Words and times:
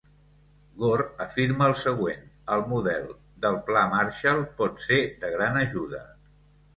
Gore 0.83 1.03
afirma 1.25 1.67
el 1.71 1.75
següent: 1.81 2.23
el 2.55 2.63
modele 2.71 3.13
del 3.43 3.57
pla 3.67 3.83
Marshall 3.91 4.41
pot 4.63 4.81
ser 4.87 4.99
de 5.25 5.31
gran 5.35 5.61
ajuda. 5.61 6.01